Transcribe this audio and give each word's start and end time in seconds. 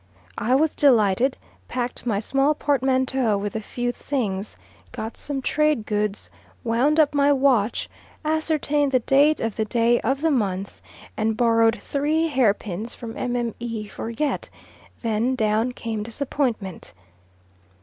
I 0.39 0.55
was 0.55 0.75
delighted, 0.75 1.37
packed 1.67 2.07
my 2.07 2.19
small 2.19 2.55
portmanteau 2.55 3.37
with 3.37 3.55
a 3.55 3.61
few 3.61 3.91
things, 3.91 4.57
got 4.91 5.15
some 5.15 5.43
trade 5.43 5.85
goods, 5.85 6.31
wound 6.63 6.99
up 6.99 7.13
my 7.13 7.31
watch, 7.31 7.87
ascertained 8.25 8.93
the 8.93 8.97
date 9.01 9.39
of 9.39 9.57
the 9.57 9.65
day 9.65 9.99
of 10.01 10.21
the 10.21 10.31
month, 10.31 10.81
and 11.15 11.37
borrowed 11.37 11.79
three 11.79 12.29
hair 12.29 12.55
pins 12.55 12.95
from 12.95 13.11
Mme. 13.13 13.53
Forget, 13.91 14.49
then 15.03 15.35
down 15.35 15.71
came 15.71 16.01
disappointment. 16.01 16.95